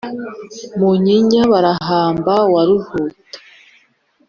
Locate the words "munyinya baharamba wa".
0.77-2.61